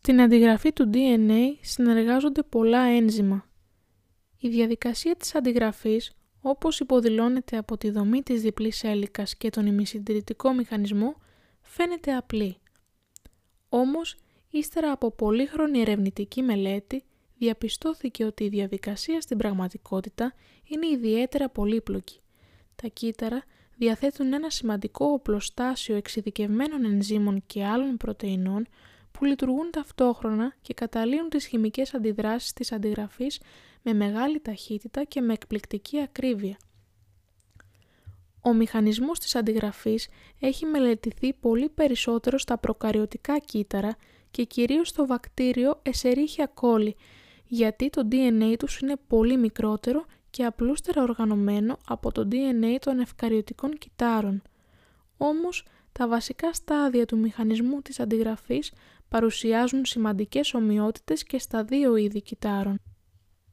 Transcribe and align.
Στην 0.00 0.20
αντιγραφή 0.20 0.72
του 0.72 0.90
DNA 0.92 1.56
συνεργάζονται 1.60 2.42
πολλά 2.42 2.78
ένζημα. 2.78 3.48
Η 4.38 4.48
διαδικασία 4.48 5.16
της 5.16 5.34
αντιγραφής, 5.34 6.12
όπως 6.40 6.80
υποδηλώνεται 6.80 7.56
από 7.56 7.76
τη 7.76 7.90
δομή 7.90 8.22
της 8.22 8.42
διπλής 8.42 8.84
έλικας 8.84 9.36
και 9.36 9.50
τον 9.50 9.66
ημισυντηρητικό 9.66 10.52
μηχανισμό, 10.52 11.16
φαίνεται 11.60 12.14
απλή. 12.14 12.56
Όμως, 13.68 14.16
ύστερα 14.50 14.92
από 14.92 15.10
πολύχρονη 15.10 15.80
ερευνητική 15.80 16.42
μελέτη, 16.42 17.04
διαπιστώθηκε 17.38 18.24
ότι 18.24 18.44
η 18.44 18.48
διαδικασία 18.48 19.20
στην 19.20 19.38
πραγματικότητα 19.38 20.34
είναι 20.64 20.86
ιδιαίτερα 20.86 21.48
πολύπλοκη. 21.48 22.20
Τα 22.76 22.88
κύτταρα 22.88 23.42
διαθέτουν 23.76 24.32
ένα 24.32 24.50
σημαντικό 24.50 25.06
οπλοστάσιο 25.06 25.96
εξειδικευμένων 25.96 26.84
ενζήμων 26.84 27.42
και 27.46 27.64
άλλων 27.64 27.96
πρωτεϊνών 27.96 28.66
που 29.18 29.24
λειτουργούν 29.24 29.70
ταυτόχρονα 29.70 30.54
και 30.62 30.74
καταλύουν 30.74 31.28
τις 31.28 31.46
χημικές 31.46 31.94
αντιδράσεις 31.94 32.52
της 32.52 32.72
αντιγραφής 32.72 33.40
με 33.82 33.92
μεγάλη 33.92 34.40
ταχύτητα 34.40 35.04
και 35.04 35.20
με 35.20 35.32
εκπληκτική 35.32 36.00
ακρίβεια. 36.00 36.56
Ο 38.40 38.52
μηχανισμός 38.52 39.18
της 39.18 39.34
αντιγραφής 39.34 40.08
έχει 40.40 40.66
μελετηθεί 40.66 41.32
πολύ 41.32 41.68
περισσότερο 41.68 42.38
στα 42.38 42.58
προκαριωτικά 42.58 43.38
κύτταρα 43.38 43.96
και 44.30 44.44
κυρίως 44.44 44.88
στο 44.88 45.06
βακτήριο 45.06 45.82
Escherichia 45.82 46.46
coli, 46.60 46.90
γιατί 47.46 47.90
το 47.90 48.08
DNA 48.12 48.54
τους 48.58 48.78
είναι 48.78 48.96
πολύ 49.06 49.36
μικρότερο 49.36 50.04
και 50.30 50.44
απλούστερα 50.44 51.02
οργανωμένο 51.02 51.78
από 51.88 52.12
το 52.12 52.28
DNA 52.32 52.76
των 52.80 52.98
ευκαριωτικών 52.98 53.78
κυτάρων. 53.78 54.42
Όμως, 55.16 55.64
τα 55.92 56.08
βασικά 56.08 56.52
στάδια 56.52 57.06
του 57.06 57.18
μηχανισμού 57.18 57.82
της 57.82 58.00
αντιγραφής 58.00 58.72
παρουσιάζουν 59.08 59.84
σημαντικές 59.84 60.54
ομοιότητες 60.54 61.22
και 61.22 61.38
στα 61.38 61.64
δύο 61.64 61.96
είδη 61.96 62.22
κυτάρων. 62.22 62.80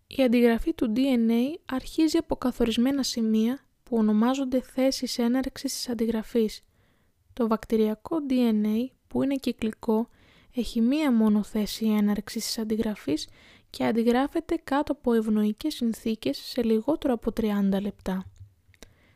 Η 0.08 0.24
αντιγραφή 0.24 0.74
του 0.74 0.94
DNA 0.96 1.60
αρχίζει 1.66 2.18
από 2.18 2.36
καθορισμένα 2.36 3.04
σημεία 3.04 3.60
που 3.84 3.98
ονομάζονται 3.98 4.62
θέσεις 4.62 5.18
έναρξης 5.18 5.74
της 5.74 5.90
αντιγραφής. 5.90 6.62
Το 7.34 7.48
βακτηριακό 7.48 8.18
DNA, 8.30 8.86
που 9.08 9.24
είναι 9.24 9.36
κυκλικό, 9.36 10.10
έχει 10.56 10.82
μία 10.82 11.12
μόνο 11.12 11.44
θέση 11.44 11.86
έναρξης 11.86 12.46
της 12.46 12.58
αντιγραφής 12.58 13.28
και 13.70 13.86
αντιγράφεται 13.86 14.56
κάτω 14.64 14.92
από 14.92 15.14
ευνοϊκές 15.14 15.74
συνθήκες 15.74 16.38
σε 16.38 16.64
λιγότερο 16.64 17.14
από 17.14 17.32
30 17.32 17.82
λεπτά. 17.82 18.26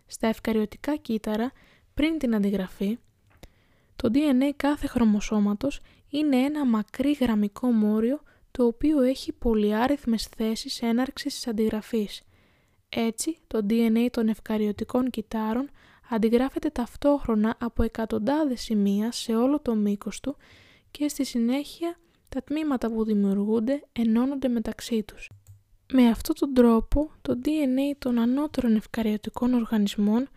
Στα 0.06 0.28
ευκαριωτικά 0.28 0.96
κύτταρα, 0.96 1.52
πριν 1.94 2.18
την 2.18 2.36
αντιγραφή, 2.36 2.98
το 4.02 4.10
DNA 4.14 4.52
κάθε 4.56 4.88
χρωμοσώματος 4.88 5.80
είναι 6.10 6.36
ένα 6.36 6.66
μακρύ 6.66 7.12
γραμμικό 7.12 7.72
μόριο 7.72 8.20
το 8.52 8.66
οποίο 8.66 9.02
έχει 9.02 9.32
πολυάριθμες 9.34 10.26
θέσεις 10.26 10.82
έναρξης 10.82 11.34
της 11.34 11.48
αντιγραφής. 11.48 12.22
Έτσι, 12.90 13.38
το 13.48 13.66
DNA 13.70 14.08
των 14.12 14.28
ευκαριωτικών 14.28 15.10
κυτάρων 15.10 15.70
αντιγράφεται 16.10 16.70
ταυτόχρονα 16.70 17.56
από 17.60 17.84
εκατοντάδες 17.84 18.62
σημεία 18.62 19.12
σε 19.12 19.36
όλο 19.36 19.60
το 19.60 19.76
μήκος 19.76 20.20
του 20.20 20.36
και 20.92 21.08
στη 21.08 21.26
συνέχεια 21.26 21.98
τα 22.30 22.44
τμήματα 22.44 22.92
που 22.92 23.04
δημιουργούνται 23.04 23.84
ενώνονται 23.92 24.48
μεταξύ 24.48 25.04
τους. 25.04 25.30
Με 25.94 26.08
αυτόν 26.08 26.36
τον 26.36 26.54
τρόπο, 26.54 27.12
το 27.22 27.40
DNA 27.46 27.96
των 27.98 28.20
ανώτερων 28.20 28.76
ευκαριωτικών 28.76 29.54
οργανισμών, 29.54 30.30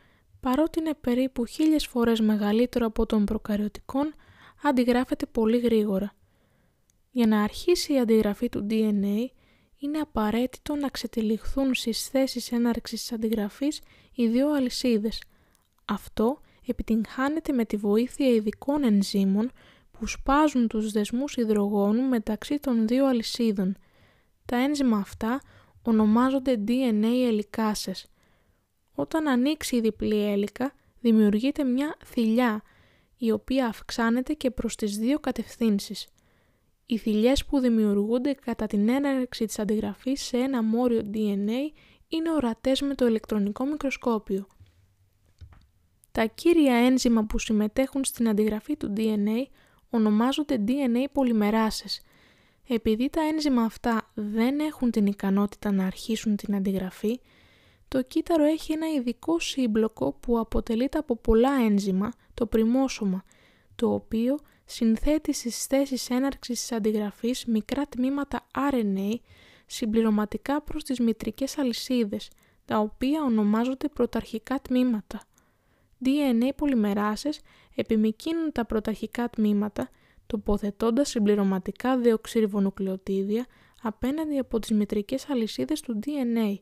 παρότι 0.42 0.78
είναι 0.78 0.94
περίπου 0.94 1.46
χίλιες 1.46 1.86
φορές 1.86 2.20
μεγαλύτερο 2.20 2.86
από 2.86 3.06
των 3.06 3.24
προκαριωτικών, 3.24 4.14
αντιγράφεται 4.62 5.26
πολύ 5.26 5.58
γρήγορα. 5.58 6.12
Για 7.10 7.26
να 7.26 7.42
αρχίσει 7.42 7.92
η 7.92 7.98
αντιγραφή 7.98 8.48
του 8.48 8.66
DNA, 8.70 9.26
είναι 9.78 9.98
απαραίτητο 9.98 10.74
να 10.74 10.88
ξετυλιχθούν 10.88 11.74
στις 11.74 12.08
θέσεις 12.08 12.52
έναρξης 12.52 13.00
της 13.00 13.12
αντιγραφής 13.12 13.81
οι 14.14 14.28
δύο 14.28 14.52
αλυσίδες. 14.54 15.22
Αυτό 15.84 16.41
επιτυγχάνεται 16.66 17.52
με 17.52 17.64
τη 17.64 17.76
βοήθεια 17.76 18.28
ειδικών 18.28 18.84
ενζήμων 18.84 19.50
που 19.91 20.06
σπάζουν 20.06 20.69
τους 20.69 20.92
δεσμούς 20.92 21.36
υδρογόνου 21.36 22.02
μεταξύ 22.02 22.58
των 22.58 22.86
δύο 22.86 23.06
αλυσίδων. 23.06 23.76
Τα 24.44 24.56
ένζημα 24.56 24.97
αυτά 24.97 25.41
ονομάζονται 25.82 26.64
DNA 26.69 27.26
ελικάσες. 27.26 28.12
Όταν 29.02 29.28
ανοίξει 29.28 29.76
η 29.76 29.80
διπλή 29.80 30.30
έλικα, 30.32 30.74
δημιουργείται 31.00 31.64
μια 31.64 31.96
θηλιά, 32.04 32.62
η 33.16 33.30
οποία 33.30 33.66
αυξάνεται 33.66 34.32
και 34.32 34.50
προς 34.50 34.76
τις 34.76 34.98
δύο 34.98 35.18
κατευθύνσεις. 35.18 36.08
Οι 36.86 36.98
θηλιές 36.98 37.44
που 37.44 37.58
δημιουργούνται 37.58 38.32
κατά 38.32 38.66
την 38.66 38.88
έναρξη 38.88 39.44
της 39.44 39.58
αντιγραφής 39.58 40.22
σε 40.22 40.36
ένα 40.36 40.62
μόριο 40.62 41.02
DNA 41.14 41.72
είναι 42.08 42.30
ορατές 42.30 42.80
με 42.80 42.94
το 42.94 43.06
ηλεκτρονικό 43.06 43.64
μικροσκόπιο. 43.64 44.46
Τα 46.12 46.24
κύρια 46.24 46.74
ένζημα 46.74 47.24
που 47.24 47.38
συμμετέχουν 47.38 48.04
στην 48.04 48.28
αντιγραφή 48.28 48.76
του 48.76 48.92
DNA 48.96 49.46
ονομάζονται 49.90 50.64
DNA 50.66 51.04
πολυμεράσες. 51.12 52.02
Επειδή 52.69 53.10
τα 53.10 53.20
ένζημα 53.22 53.62
αυτά 53.62 54.10
δεν 54.14 54.60
έχουν 54.60 54.90
την 54.90 55.06
ικανότητα 55.06 55.72
να 55.72 55.86
αρχίσουν 55.86 56.36
την 56.36 56.54
αντιγραφή, 56.54 57.20
το 57.92 58.03
κύτταρο 58.03 58.44
έχει 58.44 58.72
ένα 58.72 58.92
ειδικό 58.92 59.38
σύμπλοκο 59.38 60.12
που 60.12 60.38
αποτελείται 60.38 60.98
από 60.98 61.16
πολλά 61.16 61.53
ένζημα, 61.53 62.10
το 62.34 62.47
πριμόσωμα, 62.47 63.25
το 63.75 63.92
οποίο 63.92 64.38
συνθέτει 64.64 65.32
στις 65.32 65.64
θέσεις 65.66 66.10
έναρξης 66.10 66.60
της 66.60 66.72
αντιγραφής 66.72 67.44
μικρά 67.44 67.86
τμήματα 67.86 68.47
RNA 68.70 69.14
συμπληρωματικά 69.66 70.62
προς 70.62 70.84
τις 70.84 71.00
μητρικές 71.00 71.58
αλυσίδες, 71.58 72.31
τα 72.64 72.78
οποία 72.78 73.22
ονομάζονται 73.22 73.88
πρωταρχικά 73.88 74.60
τμήματα. 74.60 75.22
DNA 76.04 76.48
πολυμεράσες 76.56 77.41
επιμικίνουν 77.75 78.52
τα 78.52 78.64
πρωταρχικά 78.64 79.31
τμήματα, 79.31 79.88
τοποθετώντας 80.26 81.08
συμπληρωματικά 81.08 81.98
δεοξυριβονουκλεοτίδια 81.98 83.47
απέναντι 83.82 84.38
από 84.38 84.58
τις 84.58 84.70
μητρικές 84.70 85.31
αλυσίδες 85.31 85.81
του 85.81 85.98
DNA. 86.06 86.56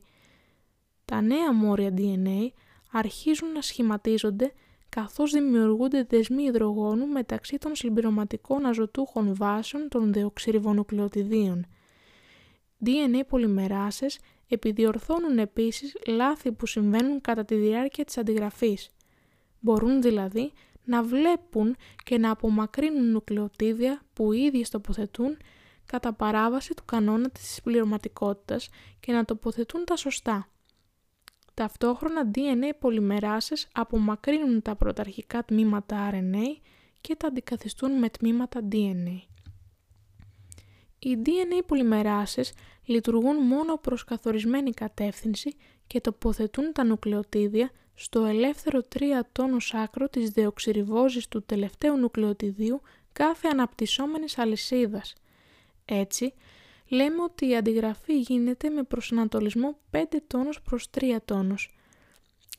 Τα 1.11 1.21
νέα 1.21 1.53
μόρια 1.53 1.93
DNA 1.97 2.47
αρχίζουν 2.91 3.51
να 3.51 3.61
σχηματίζονται 3.61 4.53
καθώς 4.89 5.31
δημιουργούνται 5.31 6.03
δεσμοί 6.03 6.43
υδρογόνου 6.43 7.07
μεταξύ 7.07 7.57
των 7.57 7.75
συμπληρωματικών 7.75 8.65
αζωτούχων 8.65 9.35
βάσεων 9.35 9.87
των 9.89 10.13
δεοξυριβονουκλεοτιδίων. 10.13 11.65
DNA 12.85 13.21
πολυμεράσες 13.27 14.19
επιδιορθώνουν 14.47 15.37
επίσης 15.37 15.95
λάθη 16.07 16.51
που 16.51 16.65
συμβαίνουν 16.65 17.21
κατά 17.21 17.45
τη 17.45 17.55
διάρκεια 17.55 18.05
της 18.05 18.17
αντιγραφής. 18.17 18.89
Μπορούν 19.59 20.01
δηλαδή 20.01 20.51
να 20.83 21.03
βλέπουν 21.03 21.75
και 22.03 22.17
να 22.17 22.31
απομακρύνουν 22.31 23.11
νουκλεοτίδια 23.11 24.01
που 24.13 24.33
οι 24.33 24.41
ίδιες 24.41 24.69
τοποθετούν 24.69 25.37
κατά 25.85 26.13
παράβαση 26.13 26.73
του 26.73 26.85
κανόνα 26.85 27.29
της 27.29 27.47
συμπληρωματικότητας 27.47 28.69
και 28.99 29.11
να 29.11 29.25
τοποθετούν 29.25 29.85
τα 29.85 29.95
σωστά. 29.95 30.50
Ταυτόχρονα 31.53 32.31
DNA 32.35 32.71
πολυμεράσες 32.79 33.67
απομακρύνουν 33.71 34.61
τα 34.61 34.75
πρωταρχικά 34.75 35.45
τμήματα 35.45 36.09
RNA 36.13 36.61
και 37.01 37.15
τα 37.15 37.27
αντικαθιστούν 37.27 37.91
με 37.91 38.09
τμήματα 38.09 38.59
DNA. 38.71 39.21
Οι 40.99 41.17
DNA 41.25 41.65
πολυμεράσες 41.65 42.53
λειτουργούν 42.85 43.35
μόνο 43.35 43.77
προς 43.77 44.03
καθορισμένη 44.03 44.71
κατεύθυνση 44.71 45.55
και 45.87 46.01
τοποθετούν 46.01 46.71
τα 46.71 46.83
νουκλεοτίδια 46.83 47.71
στο 47.93 48.25
ελεύθερο 48.25 48.81
3 48.95 49.01
τόνος 49.31 49.73
άκρο 49.73 50.09
της 50.09 50.29
δεοξυριβόζης 50.29 51.27
του 51.27 51.43
τελευταίου 51.45 51.97
νουκλεοτιδίου 51.97 52.81
κάθε 53.13 53.47
αναπτυσσόμενης 53.47 54.37
αλυσίδας. 54.37 55.13
Έτσι, 55.85 56.33
λέμε 56.91 57.23
ότι 57.23 57.47
η 57.47 57.55
αντιγραφή 57.55 58.19
γίνεται 58.19 58.69
με 58.69 58.83
προσανατολισμό 58.83 59.77
5 59.91 60.03
τόνους 60.27 60.61
προς 60.61 60.89
3 60.89 61.17
τόνους. 61.25 61.75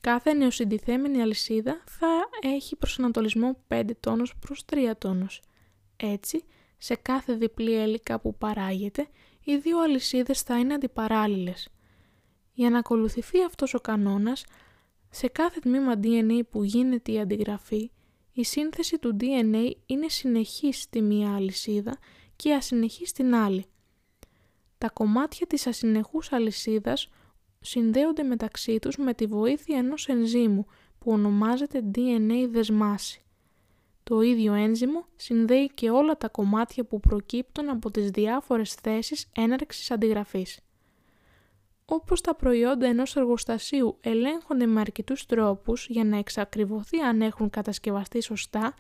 Κάθε 0.00 0.32
νεοσυντηθέμενη 0.32 1.22
αλυσίδα 1.22 1.82
θα 1.86 2.28
έχει 2.40 2.76
προσανατολισμό 2.76 3.56
5 3.68 3.82
τόνους 4.00 4.34
προς 4.40 4.64
3 4.64 4.94
τόνους. 4.98 5.40
Έτσι, 5.96 6.44
σε 6.78 6.94
κάθε 6.94 7.34
διπλή 7.34 7.74
έλικα 7.74 8.20
που 8.20 8.34
παράγεται, 8.34 9.08
οι 9.44 9.56
δύο 9.56 9.80
αλυσίδες 9.80 10.42
θα 10.42 10.58
είναι 10.58 10.74
αντιπαράλληλες. 10.74 11.68
Για 12.52 12.70
να 12.70 12.78
ακολουθηθεί 12.78 13.42
αυτός 13.42 13.74
ο 13.74 13.80
κανόνας, 13.80 14.44
σε 15.10 15.28
κάθε 15.28 15.60
τμήμα 15.60 16.00
DNA 16.02 16.40
που 16.50 16.64
γίνεται 16.64 17.12
η 17.12 17.20
αντιγραφή, 17.20 17.90
η 18.32 18.44
σύνθεση 18.44 18.98
του 18.98 19.16
DNA 19.20 19.70
είναι 19.86 20.08
συνεχής 20.08 20.80
στη 20.80 21.00
μία 21.00 21.34
αλυσίδα 21.34 21.98
και 22.36 22.54
ασυνεχής 22.54 23.08
στην 23.08 23.34
άλλη. 23.34 23.66
Τα 24.82 24.90
κομμάτια 24.90 25.46
της 25.46 25.66
ασυνεχούς 25.66 26.32
αλυσίδας 26.32 27.08
συνδέονται 27.60 28.22
μεταξύ 28.22 28.78
τους 28.78 28.96
με 28.96 29.14
τη 29.14 29.26
βοήθεια 29.26 29.78
ενός 29.78 30.08
ενζήμου 30.08 30.66
που 30.98 31.12
ονομάζεται 31.12 31.82
DNA 31.94 32.48
δεσμάση. 32.50 33.22
Το 34.02 34.14
Το 34.14 34.20
ίδιο 34.20 34.52
ένζυμο 34.52 35.06
συνδέει 35.16 35.70
και 35.74 35.90
όλα 35.90 36.16
τα 36.16 36.28
κομμάτια 36.28 36.84
που 36.84 37.00
προκύπτουν 37.00 37.68
από 37.68 37.90
τις 37.90 38.10
διάφορες 38.10 38.74
θέσεις 38.74 39.26
έναρξης 39.36 39.90
αντιγραφής. 39.90 40.60
Όπως 41.84 42.20
τα 42.20 42.34
προϊόντα 42.34 42.86
ενός 42.86 43.16
εργοστασίου 43.16 43.98
ελέγχονται 44.00 44.66
με 44.66 44.80
αρκετούς 44.80 45.26
τρόπους 45.26 45.86
για 45.88 46.04
να 46.04 46.16
εξακριβωθεί 46.16 46.98
αν 46.98 47.20
έχουν 47.20 47.50
κατασκευαστεί 47.50 48.22
σωστά, 48.22 48.74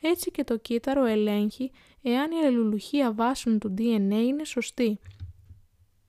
έτσι 0.00 0.30
και 0.30 0.44
το 0.44 0.56
κύτταρο 0.58 1.04
ελέγχει 1.04 1.70
εάν 2.02 2.30
η 2.30 2.46
αλληλουχία 2.46 3.12
βάσεων 3.12 3.58
του 3.58 3.74
DNA 3.78 4.22
είναι 4.26 4.44
σωστή. 4.44 4.98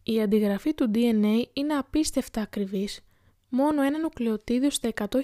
Η 0.10 0.22
αντιγραφή 0.22 0.74
του 0.74 0.92
DNA 0.94 1.44
είναι 1.54 1.74
απίστευτα 1.74 2.42
ακριβής. 2.42 3.02
Μόνο 3.50 3.82
ένα 3.82 4.00
νουκλεοτίδιο 4.00 4.70
στα 4.70 4.90
100.000 5.10 5.22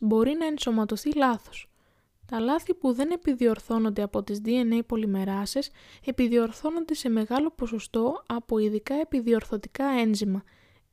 μπορεί 0.00 0.34
να 0.38 0.46
ενσωματωθεί 0.46 1.12
λάθος. 1.14 1.70
Τα 2.26 2.40
λάθη 2.40 2.74
που 2.74 2.92
δεν 2.92 3.10
επιδιορθώνονται 3.10 4.02
από 4.02 4.22
τις 4.22 4.40
DNA 4.44 4.80
πολυμεράσες 4.86 5.70
επιδιορθώνονται 6.04 6.94
σε 6.94 7.08
μεγάλο 7.08 7.50
ποσοστό 7.50 8.22
από 8.26 8.58
ειδικά 8.58 8.94
επιδιορθωτικά 8.94 9.84
ένζημα. 9.84 10.42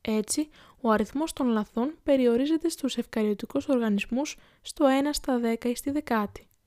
Έτσι, 0.02 0.50
ο 0.82 0.90
αριθμός 0.90 1.34
των 1.34 1.48
λαθών 1.48 1.94
περιορίζεται 2.04 2.70
στους 2.70 2.98
ευκαριωτικούς 2.98 3.68
οργανισμούς 3.68 4.38
στο 4.62 4.86
1 4.86 5.10
στα 5.12 5.40
10 5.40 5.66
ή 5.66 5.76
στη 5.76 5.92
δεκάτη. 5.92 6.49